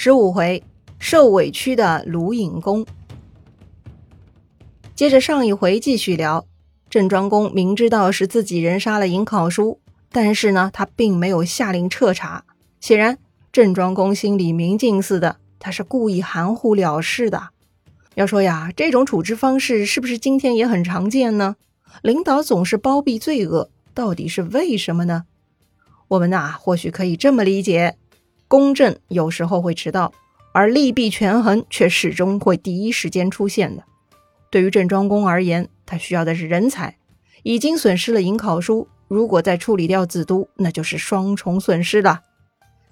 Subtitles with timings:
[0.00, 0.62] 十五回，
[1.00, 2.86] 受委屈的卢隐公。
[4.94, 6.46] 接着上一回继续聊，
[6.88, 9.80] 郑庄公明知道是自己人杀了尹考叔，
[10.12, 12.44] 但是呢，他并没有下令彻查。
[12.78, 13.18] 显然，
[13.50, 17.48] 郑庄公心里明镜似的，他是故意含糊了事的。
[18.14, 21.56] 要说呀，这种处置方式是不是今天也很常见呢？
[22.02, 25.24] 领导总是包庇罪恶，到底是为什么呢？
[26.06, 27.96] 我们呐，或许可以这么理解。
[28.48, 30.12] 公正有时候会迟到，
[30.52, 33.84] 而利弊权衡却始终会第一时间出现的。
[34.50, 36.96] 对于郑庄公而言，他需要的是人才。
[37.44, 42.22] 已经损失了尹考叔，如果再处理掉子都，那就是双重损失了。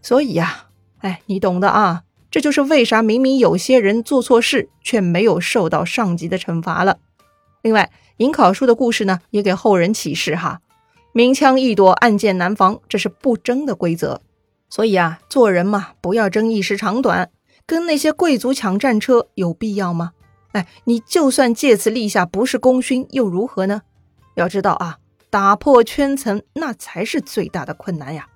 [0.00, 0.66] 所以呀，
[0.98, 2.04] 哎，你懂的啊。
[2.30, 6.98] 这就是为啥明明有些人做错事，却没有受到上级的惩罚了。
[7.62, 10.60] 另外，尹考叔的故事呢，也给后人启示哈：
[11.12, 14.20] 明枪易躲，暗箭难防，这是不争的规则。
[14.68, 17.30] 所以啊，做人嘛，不要争一时长短，
[17.66, 20.12] 跟那些贵族抢战车有必要吗？
[20.52, 23.82] 哎，你就算借此立下不是功勋又如何呢？
[24.34, 24.98] 要知道啊，
[25.30, 28.28] 打破圈层那才是最大的困难呀。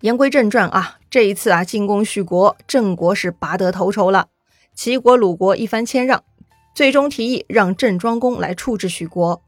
[0.00, 4.28] 言归正传啊，这一次啊进攻许国，郑国是拔得头筹了。
[4.74, 6.22] 齐国、鲁国一番谦让，
[6.74, 9.42] 最终提议让郑庄公来处置许国。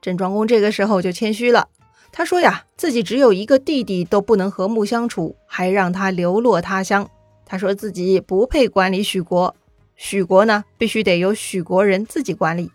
[0.00, 1.68] 郑庄公这个时候就谦虚了。
[2.12, 7.08] 他说呀，自己只有一个弟弟都不能和睦相处，还让他流落他乡。
[7.46, 9.54] 他说自己不配管理许国，
[9.96, 12.70] 许国呢必须得由许国人自己管理。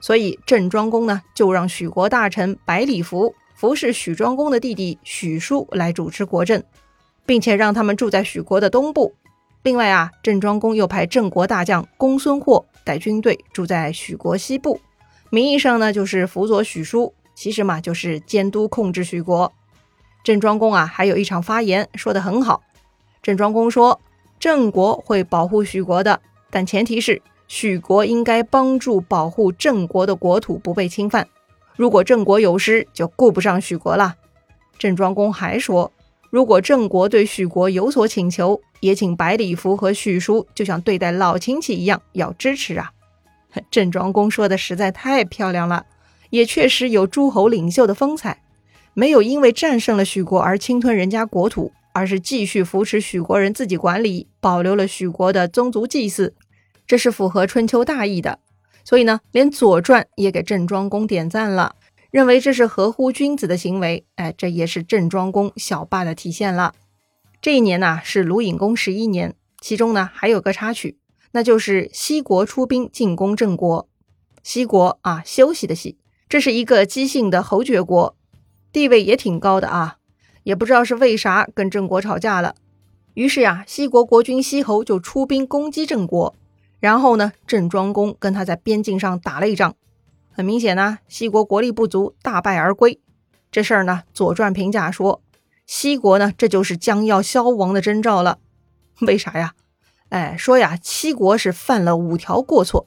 [0.00, 6.62] 所以郑庄公呢就让许国大臣百里服服侍许庄公的弟弟许叔来主持国政，
[7.26, 9.14] 并且让他们住在许国的东部。
[9.62, 14.80] 另外啊，郑庄公又派郑国大将公孙获带军队住在许国西部，
[15.28, 17.12] 名义上呢就是辅佐许叔。
[17.40, 19.50] 其实嘛，就是监督控制许国。
[20.22, 22.62] 郑庄公啊，还有一场发言说得很好。
[23.22, 23.98] 郑庄公说
[24.38, 31.26] ：“郑国会保护许国的，但前提是许国应该帮助保护郑国的国土不被侵犯。
[31.76, 34.16] 如果郑国有失，就顾不上许国了。”
[34.78, 35.90] 郑庄公还说
[36.28, 42.92] ：“如果郑国对许国有所请求，也请百里服和许叔就像对待老亲戚一样，要支持啊。”
[43.70, 45.86] 郑庄公说的实在太漂亮了。
[46.30, 48.42] 也确实有诸侯领袖的风采，
[48.94, 56.34] 没有因为战胜了许国而侵吞人家国土，而是继续扶持许国人自己管理，保留了许国的宗族祭祀，
[56.86, 58.38] 这是符合春秋大义的。
[58.82, 61.76] 所以呢，连《左传》也给郑庄公点赞了，
[62.10, 64.04] 认为这是合乎君子的行为。
[64.16, 66.74] 哎，这也是郑庄公小霸的体现了。
[67.42, 70.98] 这一年呢是鲁隐公十一年，其中呢还有个插曲，
[71.32, 73.88] 那就是西国出兵进攻郑国。
[74.42, 75.98] 西国啊，休息的息。
[76.30, 78.14] 这是一个姬姓的侯爵国，
[78.70, 79.96] 地位也挺高的啊，
[80.44, 82.54] 也不知道是为啥跟郑国吵架了。
[83.14, 86.36] 于是呀，西国国君西侯就出兵攻击郑国，
[86.78, 89.74] 然后呢，郑庄公跟他在边境上打了一仗。
[90.30, 93.00] 很明显呢，西国国力不足，大败而归。
[93.50, 95.20] 这事儿呢，《左传》评价说，
[95.66, 98.38] 西国呢，这就是将要消亡的征兆了。
[99.02, 99.54] 为啥呀？
[100.10, 102.86] 哎，说呀，七国是犯了五条过错。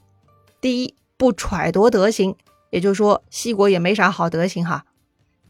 [0.62, 2.34] 第一，不揣度德行。
[2.74, 4.84] 也就是说，西国也没啥好德行哈。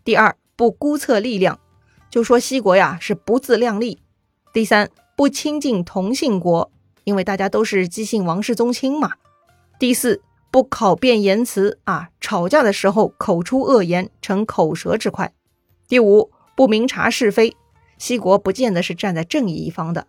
[0.04, 1.58] 第二，不估测力量，
[2.10, 4.02] 就说西国呀是不自量力。
[4.52, 6.70] 第三，不亲近同姓国，
[7.04, 9.12] 因为大家都是姬姓王室宗亲嘛。
[9.78, 10.20] 第四，
[10.50, 15.32] 不考辨言辞啊，吵架的时候口出恶言，成口舌之快。
[15.88, 17.56] 第五，不明察是非，
[17.96, 20.06] 西国不见得是站在正义一方的。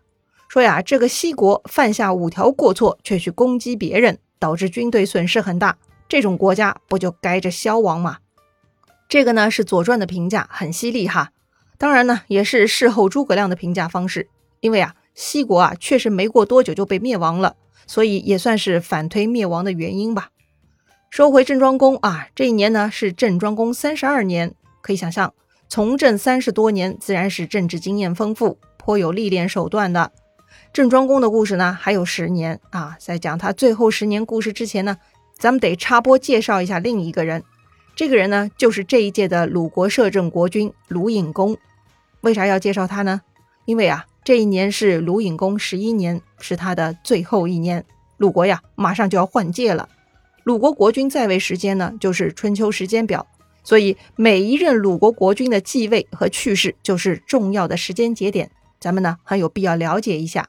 [0.49, 5.77] 说呀，这个西国犯下五条过错，却去攻击别人，导致军队损失很大。
[6.07, 8.19] 这种国家不就该着消亡吗？
[9.09, 11.31] 这个呢是《左传》的评价，很犀利哈。
[11.77, 14.29] 当然呢，也是事后诸葛亮的评价方式。
[14.61, 17.55] 因为啊，西国啊确实没过多久就被灭亡了，
[17.85, 20.29] 所以也算是反推灭亡的原因吧。
[21.09, 25.33] 说回郑庄公啊，这一年呢是郑庄公三十二年，可以想象，
[25.67, 30.11] 从政三十多年，自然是政治经验丰富，颇有历练手段的。
[30.73, 34.97] 郑庄公的故事呢还有十年啊，在讲他最后十年故事之前呢。
[35.37, 37.43] 咱们得插播介绍一下另一个人，
[37.95, 41.57] 这个人呢，就是这一届的鲁国摄政国君鲁隐公。
[42.21, 43.21] 为啥要介绍他呢？
[43.65, 47.85] 因为啊，这一年是鲁隐公十一年，是他的最后一年。
[48.17, 49.89] 鲁国呀，马上就要换届了。
[50.43, 53.27] 鲁国国君在位时间呢，就是春秋时间表，
[53.63, 58.49] 所以每一任鲁国国君的继位和去世，就是重要的时间节点。
[58.79, 60.47] 咱们呢，很有必要了解一下。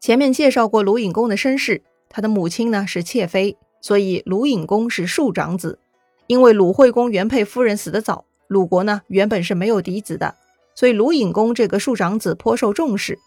[0.00, 3.56] 前面介绍过鲁隐公的身世，他的母亲呢是妾妃。
[3.80, 5.78] 所以鲁隐公是庶长子，
[6.26, 10.34] 因为鲁惠公原配夫人死得早，鲁国呢原本是没有嫡子的，
[10.74, 13.18] 所以鲁隐公这个庶长子颇受重视。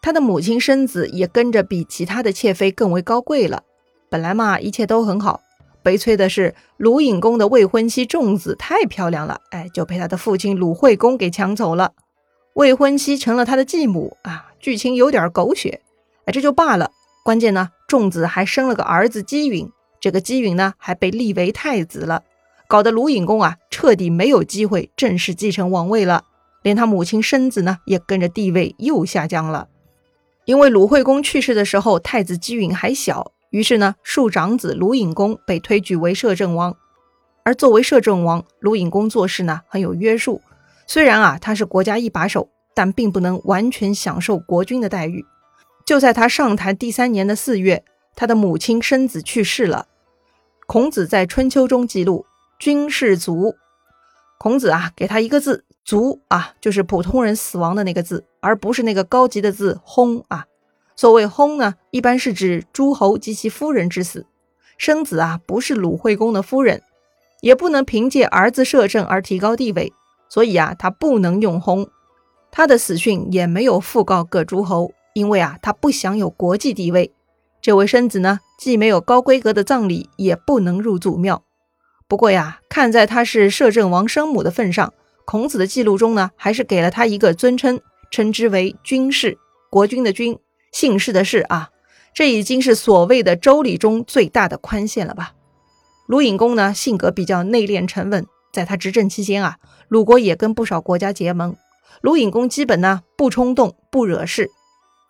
[0.00, 3.64] 他的母亲生子也跟着比其他的妾妃更为高贵了。
[4.08, 5.40] 本来嘛，一切都很好。
[5.82, 11.92] 悲催的是，鲁隐公的未婚妻仲子太漂亮了，哎，就被他的父亲鲁惠公给抢走了。
[12.54, 15.80] 未婚妻成了他的继母啊，剧情有点狗血，
[16.24, 16.90] 哎，这就罢了。
[17.24, 19.70] 关键呢，仲子还生了个儿子姬允，
[20.00, 22.22] 这个姬允呢还被立为太子了，
[22.66, 26.24] 搞得鲁隐公啊彻底没有机会正式继承王位了，
[26.62, 29.68] 连他母亲生子呢也跟着地位又下降了。
[30.44, 33.32] 因为鲁惠公去世的时候，太子姬允还小。
[33.50, 36.76] 于是呢，庶长子鲁隐公被推举为摄政王，
[37.44, 40.42] 而作为摄政王，鲁隐公做事呢很有约束。
[40.86, 45.24] 虽然啊他是国家一把手，但并不能完全享受国君的待遇。
[45.86, 47.82] 就在他上台第三年的四月，
[48.18, 49.86] 他的母亲生子去世了。
[50.66, 52.26] 孔子在春秋中记录
[52.58, 53.54] ：“君是卒。”
[54.40, 60.46] 孔子啊给他一个字“卒”啊，就是普通人死亡的那个字，而不是那个高级的字“薨”啊。
[60.96, 64.26] 所谓薨呢，一般是指诸侯及其夫人之死。
[64.76, 66.82] 生子啊，不是鲁惠公的夫人，
[67.40, 69.92] 也不能凭借儿子摄政而提高地位，
[70.28, 71.88] 所以啊，他不能用薨。
[72.50, 77.12] 他的死讯也没有讣告各诸侯，因为啊，他不享有国际地位。
[77.60, 81.42] 这位生子呢，既没有高规格的葬礼，也不能入祖庙。
[82.06, 84.92] 不过呀，看在他是摄政王生母的份上，
[85.24, 89.36] 孔子的记录中呢，还是给了他一个尊称，称之为君士，
[89.70, 90.38] 国君的君。
[90.70, 91.70] 姓氏的氏啊，
[92.14, 95.32] 这已经是所谓的周礼中最大的宽限了吧？
[96.06, 99.56] 鲁隐公呢，性格比较内敛沉稳，在他执政期间啊，
[99.88, 101.56] 鲁国也跟不少国家结盟。
[102.02, 104.50] 鲁隐公基本呢不冲动不惹事，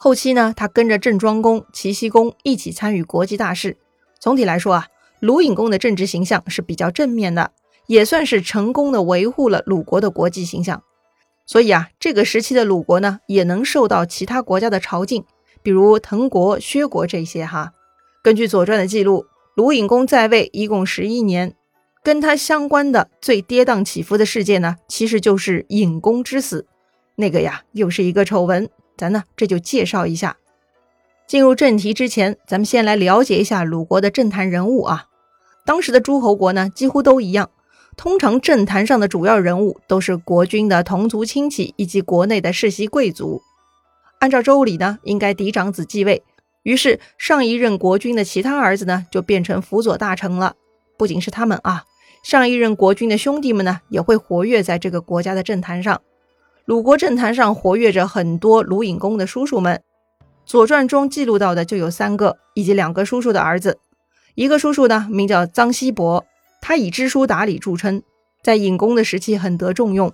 [0.00, 3.76] 后期呢，他跟着郑庄公、齐僖公一起参与国际大事。
[4.20, 4.86] 总体来说啊，
[5.18, 7.50] 鲁隐公的政治形象是比较正面的，
[7.88, 10.84] 也算是成功的维护了鲁国的国际形象。
[11.46, 15.24] 所以啊，这个时期的鲁国呢，也能受到其他国家的朝觐。
[15.64, 17.72] 比如滕国、薛国这些哈，
[18.22, 21.56] 根据《左传》的记录，鲁隐公在位一共十一年，
[22.04, 26.68] 跟他相关的最跌宕起伏的事件呢，其实就是隐公之死，
[27.16, 28.70] 那个呀又是一个丑闻。
[28.98, 30.36] 咱呢这就介绍一下。
[31.26, 35.06] 进入正题之前，咱们先来了解一下鲁国的政坛人物啊。
[35.64, 37.50] 当时的诸侯国呢几乎都一样，
[37.96, 43.42] 通常政坛上的主要人物都是国君的同族亲戚以及国内的世袭贵族。
[44.18, 46.24] 按照周礼呢，应该嫡长子继位。
[46.64, 50.54] 于是上一任国君的其他儿子呢，就变成辅佐大臣了。
[50.96, 51.84] 不仅是他们啊，
[52.22, 56.00] 上一任国君的兄弟们呢，也会活跃在这个国家的政坛上。
[56.68, 59.76] 鲁国政坛上活跃着很多鲁隐公的叔叔们，
[60.44, 63.78] 《左传》中记录到的就有三个，以及两个叔叔的儿子。
[64.34, 66.26] 一个叔叔呢，名叫臧西伯，
[66.60, 68.02] 他以知书达理著称，
[68.42, 70.10] 在隐公的时期很得重用。《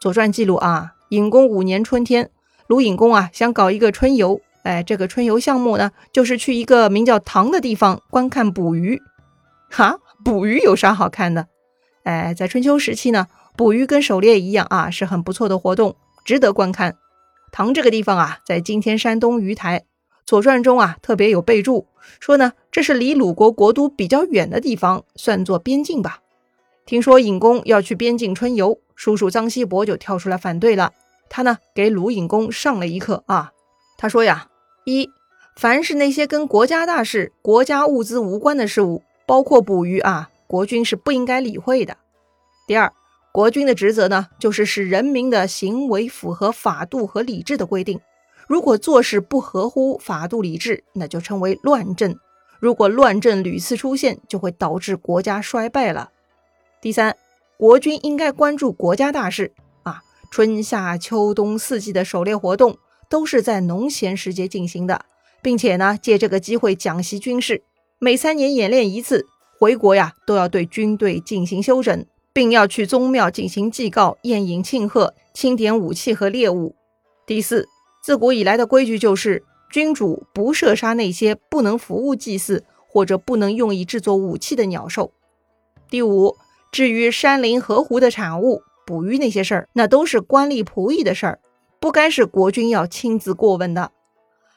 [0.00, 2.30] 左传》记录啊，隐公五年春天。
[2.66, 9.00] 鲁隐公啊，想搞一个春游，哎，这个春游项目呢，就是去一个名叫唐的地方观看捕鱼。
[9.70, 11.46] 哈，捕鱼有啥好看的？
[12.02, 16.96] 哎，在春秋时期呢，捕鱼跟狩猎一样啊，是很不错的活动，值得观看。
[17.50, 19.84] 唐这个地方啊，在今天山东鱼台。
[20.24, 21.86] 左传中啊，特别有备注
[22.18, 26.20] 说呢，这是离鲁国国都比较远的地方，算作边境吧。
[26.86, 30.92] 听说尹公要去边境春游，叔叔臧西伯就跳出来反对了。
[31.28, 33.52] 他呢，给鲁尹公上了一课啊。
[33.98, 34.48] 他说呀：
[34.84, 35.10] 一，
[35.56, 41.96] 凡是那些跟国家大事、国家物资无关的事物，包括捕鱼啊，国君是不应该理会的。
[42.66, 42.92] 第二，
[43.32, 47.98] 国君的职责呢，就是使人民的行为符合法度和礼制的规定。
[48.46, 52.14] 如果做事不合乎法度礼制，那就称为乱政。
[52.60, 56.10] 如果乱政屡次出现，就会导致国家衰败了。
[56.82, 57.16] 第三，
[57.56, 60.02] 国君应该关注国家大事啊。
[60.30, 62.76] 春夏秋冬四季的狩猎活动
[63.08, 65.06] 都是在农闲时节进行的，
[65.40, 67.62] 并且呢，借这个机会讲习军事，
[67.98, 69.26] 每三年演练一次。
[69.58, 76.74] 回国呀，都要对军队进行休整，并要去宗庙进行祭告、宴饮庆贺、清点武器和猎物。
[77.26, 77.68] 第四，
[78.02, 85.12] 自古以来的规矩就是，君主不射杀那些不能服务祭祀或者不能用以制作武器的鸟兽。
[85.88, 86.36] 第五，
[86.70, 88.62] 至于山林河湖的产物。
[88.84, 91.38] 捕鱼那些事儿，那都是官吏仆役的事儿，
[91.78, 93.92] 不该是国君要亲自过问的。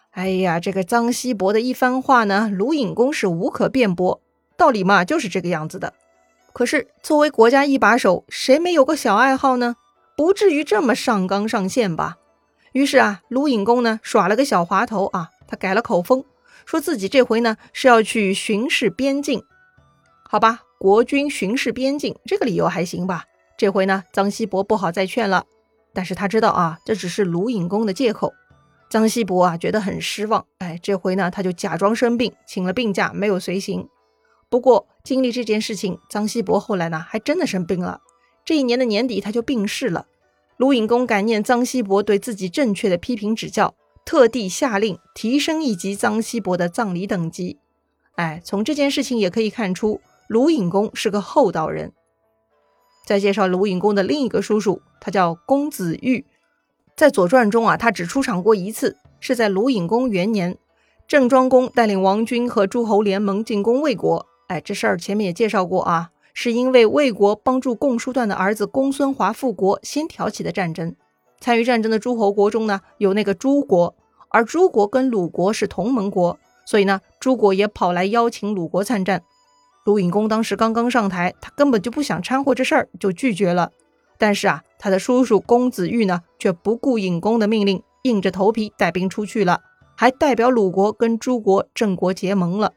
[0.09, 4.19] 哎呀，这个臧西伯的一番话呢，鲁隐公是无可辩驳，
[4.57, 5.93] 道理嘛就是这个样子的。
[6.55, 9.75] 可是作为国家一把手，谁没有个小爱好呢？
[10.15, 12.15] 不至于这么上纲上线吧？
[12.71, 16.23] 于是啊，鲁隐公呢耍了个小滑头啊，他改了口风，
[16.65, 19.43] 说自己这回呢是要去巡视边境。
[20.23, 23.25] 好吧，国君巡视边境，这个理由还行吧？
[23.57, 25.43] 这回呢，臧西伯不好再劝了，
[25.93, 28.33] 但是他知道啊，这只是鲁隐公的借口。
[28.89, 33.89] 臧希伯啊觉得很失望，哎，这回呢他就假装生病，请了病假，没有随行。
[34.47, 38.01] 不过经历这件事情，臧希伯后来呢还真的生病了。
[38.43, 40.07] 这一年的年底他就病逝了。
[40.57, 47.59] 卢隐公感念臧希伯对自己正确的批评指教，特地下令提升一级臧希伯的葬礼等级。
[48.15, 51.93] 哎，从这件事情也可以看出，卢隐公是个厚道人。
[53.05, 56.25] 再介绍卢隐公的另一个叔叔，他叫公子玉。
[56.95, 60.57] 在《左传》中啊，他只出场过一次，是在卢隐公元年，
[61.07, 64.25] 郑庄公带领王军和诸侯联盟进攻魏国。
[64.47, 70.95] 哎，这事儿前面也介绍过啊，是因为魏国帮助公叔段的儿子公孙华复国，先挑起的战争。
[71.39, 73.95] 参与战争的诸侯国中呢，有那个朱国，
[74.29, 79.23] 而朱国跟鲁国是同盟国，所以呢，朱国也跑来邀请鲁国参战。
[79.83, 83.71] 鲁隐公当时刚刚上台，他根本就不想掺和这事儿，就拒绝了。
[84.17, 89.61] 但是啊，他的叔叔公子玉呢，却不顾尹公的命令，硬着头皮带兵出去了，
[89.95, 92.73] 还代表鲁国跟诸国、郑国结盟了。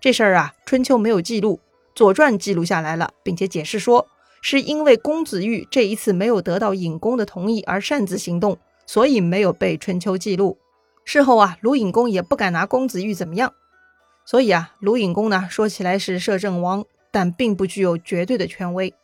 [0.00, 1.60] 这事儿啊，春秋没有记录，
[1.94, 4.06] 左传记录下来了，并且解释说，
[4.40, 10.58] 是因为公子玉这一次没有得到尹公的同意而擅自行动，所以没有被春秋记录。
[11.04, 13.52] 事后啊，鲁隐公也不敢拿公子玉怎么样。
[14.24, 18.94] 所以啊，鲁隐公呢，说起来是摄政王，但并不具有绝对的权威。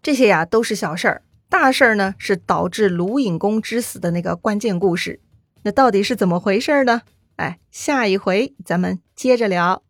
[0.00, 5.20] 这些呀都是小事儿，大事儿呢是导致鲁隐公之死的那个关键故事。
[5.62, 7.02] 那到底是怎么回事呢？
[7.36, 9.82] 哎，下一回咱们接着聊。